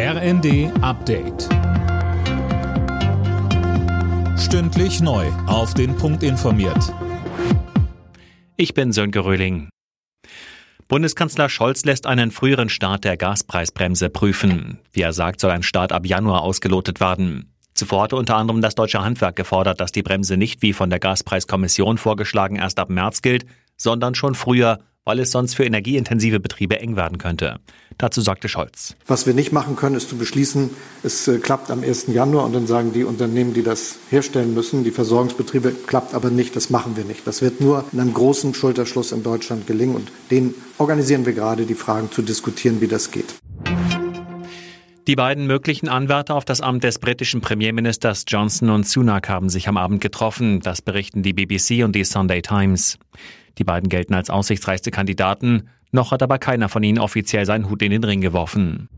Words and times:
RND 0.00 0.70
Update. 0.80 1.48
Stündlich 4.38 5.00
neu. 5.00 5.26
Auf 5.48 5.74
den 5.74 5.96
Punkt 5.96 6.22
informiert. 6.22 6.94
Ich 8.56 8.74
bin 8.74 8.92
Sönke 8.92 9.24
Röhling. 9.24 9.70
Bundeskanzler 10.86 11.48
Scholz 11.48 11.84
lässt 11.84 12.06
einen 12.06 12.30
früheren 12.30 12.68
Start 12.68 13.02
der 13.02 13.16
Gaspreisbremse 13.16 14.08
prüfen. 14.08 14.78
Wie 14.92 15.02
er 15.02 15.12
sagt, 15.12 15.40
soll 15.40 15.50
ein 15.50 15.64
Start 15.64 15.90
ab 15.90 16.06
Januar 16.06 16.42
ausgelotet 16.42 17.00
werden. 17.00 17.52
Zuvor 17.74 18.04
hatte 18.04 18.14
unter 18.14 18.36
anderem 18.36 18.60
das 18.60 18.76
deutsche 18.76 19.02
Handwerk 19.02 19.34
gefordert, 19.34 19.80
dass 19.80 19.90
die 19.90 20.04
Bremse 20.04 20.36
nicht 20.36 20.62
wie 20.62 20.74
von 20.74 20.90
der 20.90 21.00
Gaspreiskommission 21.00 21.98
vorgeschlagen 21.98 22.54
erst 22.54 22.78
ab 22.78 22.88
März 22.88 23.20
gilt, 23.20 23.46
sondern 23.76 24.14
schon 24.14 24.36
früher 24.36 24.78
weil 25.08 25.20
es 25.20 25.30
sonst 25.30 25.54
für 25.54 25.64
energieintensive 25.64 26.38
Betriebe 26.38 26.80
eng 26.80 26.94
werden 26.94 27.16
könnte. 27.16 27.60
Dazu 27.96 28.20
sagte 28.20 28.46
Scholz. 28.50 28.94
Was 29.06 29.26
wir 29.26 29.32
nicht 29.32 29.52
machen 29.52 29.74
können, 29.74 29.96
ist 29.96 30.10
zu 30.10 30.18
beschließen, 30.18 30.68
es 31.02 31.26
äh, 31.26 31.38
klappt 31.38 31.70
am 31.70 31.82
1. 31.82 32.08
Januar 32.08 32.44
und 32.44 32.54
dann 32.54 32.66
sagen 32.66 32.92
die 32.92 33.04
Unternehmen, 33.04 33.54
die 33.54 33.62
das 33.62 33.96
herstellen 34.10 34.52
müssen, 34.52 34.84
die 34.84 34.90
Versorgungsbetriebe, 34.90 35.72
klappt 35.86 36.12
aber 36.12 36.28
nicht, 36.28 36.54
das 36.56 36.68
machen 36.68 36.98
wir 36.98 37.04
nicht. 37.04 37.26
Das 37.26 37.40
wird 37.40 37.58
nur 37.58 37.86
in 37.90 38.00
einem 38.00 38.12
großen 38.12 38.52
Schulterschluss 38.52 39.12
in 39.12 39.22
Deutschland 39.22 39.66
gelingen 39.66 39.96
und 39.96 40.12
den 40.30 40.54
organisieren 40.76 41.24
wir 41.24 41.32
gerade, 41.32 41.64
die 41.64 41.74
Fragen 41.74 42.10
zu 42.12 42.20
diskutieren, 42.20 42.82
wie 42.82 42.88
das 42.88 43.10
geht. 43.10 43.34
Die 45.06 45.16
beiden 45.16 45.46
möglichen 45.46 45.88
Anwärter 45.88 46.34
auf 46.34 46.44
das 46.44 46.60
Amt 46.60 46.84
des 46.84 46.98
britischen 46.98 47.40
Premierministers 47.40 48.26
Johnson 48.28 48.68
und 48.68 48.86
Sunak 48.86 49.30
haben 49.30 49.48
sich 49.48 49.68
am 49.68 49.78
Abend 49.78 50.02
getroffen. 50.02 50.60
Das 50.60 50.82
berichten 50.82 51.22
die 51.22 51.32
BBC 51.32 51.82
und 51.82 51.96
die 51.96 52.04
Sunday 52.04 52.42
Times. 52.42 52.98
Die 53.56 53.64
beiden 53.64 53.88
gelten 53.88 54.14
als 54.14 54.30
aussichtsreichste 54.30 54.90
Kandidaten. 54.90 55.68
Noch 55.90 56.10
hat 56.10 56.22
aber 56.22 56.38
keiner 56.38 56.68
von 56.68 56.82
ihnen 56.82 56.98
offiziell 56.98 57.46
seinen 57.46 57.70
Hut 57.70 57.82
in 57.82 57.92
den 57.92 58.04
Ring 58.04 58.20
geworfen. 58.20 58.88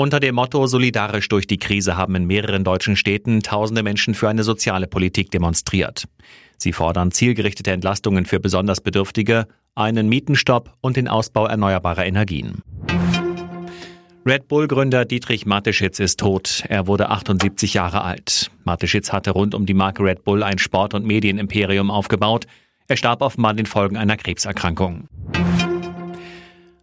Unter 0.00 0.18
dem 0.18 0.34
Motto 0.34 0.66
Solidarisch 0.66 1.28
durch 1.28 1.46
die 1.46 1.58
Krise 1.58 1.96
haben 1.96 2.14
in 2.14 2.26
mehreren 2.26 2.64
deutschen 2.64 2.96
Städten 2.96 3.42
tausende 3.42 3.82
Menschen 3.82 4.14
für 4.14 4.30
eine 4.30 4.44
soziale 4.44 4.86
Politik 4.86 5.30
demonstriert. 5.30 6.08
Sie 6.56 6.72
fordern 6.72 7.10
zielgerichtete 7.10 7.70
Entlastungen 7.70 8.24
für 8.24 8.40
besonders 8.40 8.80
Bedürftige, 8.80 9.46
einen 9.74 10.08
Mietenstopp 10.08 10.74
und 10.80 10.96
den 10.96 11.06
Ausbau 11.06 11.46
erneuerbarer 11.46 12.06
Energien. 12.06 12.62
Red 14.26 14.48
Bull-Gründer 14.48 15.06
Dietrich 15.06 15.46
Mateschitz 15.46 15.98
ist 15.98 16.20
tot. 16.20 16.64
Er 16.68 16.86
wurde 16.86 17.08
78 17.08 17.74
Jahre 17.74 18.02
alt. 18.02 18.50
Mateschitz 18.64 19.12
hatte 19.12 19.30
rund 19.30 19.54
um 19.54 19.64
die 19.64 19.74
Marke 19.74 20.02
Red 20.02 20.24
Bull 20.24 20.42
ein 20.42 20.58
Sport- 20.58 20.94
und 20.94 21.06
Medienimperium 21.06 21.90
aufgebaut. 21.90 22.46
Er 22.90 22.96
starb 22.96 23.22
offenbar 23.22 23.54
den 23.54 23.66
Folgen 23.66 23.96
einer 23.96 24.16
Krebserkrankung. 24.16 25.06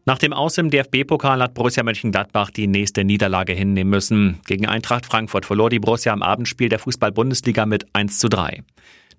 Nach 0.05 0.17
dem 0.17 0.31
Aus 0.31 0.57
im 0.57 0.69
DFB-Pokal 0.69 1.43
hat 1.43 1.53
Borussia 1.53 1.83
Mönchengladbach 1.83 2.49
die 2.49 2.67
nächste 2.67 3.03
Niederlage 3.03 3.51
hinnehmen 3.51 3.89
müssen. 3.89 4.39
Gegen 4.45 4.67
Eintracht 4.67 5.05
Frankfurt 5.05 5.45
verlor 5.45 5.69
die 5.69 5.79
Borussia 5.79 6.13
am 6.13 6.23
Abendspiel 6.23 6.69
der 6.69 6.79
Fußball-Bundesliga 6.79 7.65
mit 7.65 7.87
1 7.91 8.19
zu 8.19 8.29
3. 8.29 8.63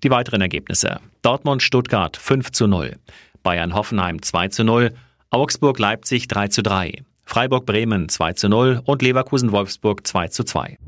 Die 0.01 0.09
weiteren 0.09 0.41
Ergebnisse. 0.41 0.99
Dortmund-Stuttgart 1.21 2.17
5 2.17 2.51
zu 2.53 2.65
0. 2.65 2.95
Bayern-Hoffenheim 3.43 4.23
2 4.23 4.47
zu 4.47 4.63
0. 4.63 4.91
Augsburg-Leipzig 5.29 6.27
3 6.27 6.47
zu 6.47 6.63
3. 6.63 7.03
Freiburg-Bremen 7.23 8.09
2 8.09 8.33
zu 8.33 8.49
0 8.49 8.81
und 8.83 9.03
Leverkusen-Wolfsburg 9.03 10.07
2 10.07 10.29
zu 10.29 10.43
2. 10.43 10.79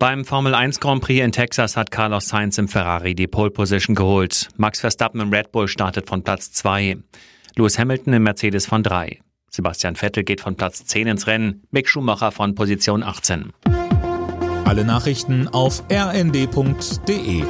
Beim 0.00 0.24
Formel 0.24 0.54
1 0.54 0.80
Grand 0.80 1.02
Prix 1.02 1.22
in 1.22 1.30
Texas 1.30 1.76
hat 1.76 1.90
Carlos 1.90 2.28
Sainz 2.28 2.56
im 2.56 2.68
Ferrari 2.68 3.14
die 3.14 3.26
Pole 3.26 3.50
Position 3.50 3.94
geholt. 3.94 4.48
Max 4.56 4.80
Verstappen 4.80 5.20
im 5.20 5.28
Red 5.30 5.52
Bull 5.52 5.68
startet 5.68 6.08
von 6.08 6.22
Platz 6.22 6.52
2. 6.52 6.96
Lewis 7.54 7.78
Hamilton 7.78 8.14
im 8.14 8.22
Mercedes 8.22 8.64
von 8.64 8.82
3. 8.82 9.20
Sebastian 9.50 9.96
Vettel 9.96 10.24
geht 10.24 10.40
von 10.40 10.56
Platz 10.56 10.86
10 10.86 11.06
ins 11.06 11.26
Rennen, 11.26 11.64
Mick 11.70 11.86
Schumacher 11.86 12.32
von 12.32 12.54
Position 12.54 13.02
18. 13.02 13.52
Alle 14.64 14.86
Nachrichten 14.86 15.48
auf 15.48 15.82
rnd.de 15.92 17.44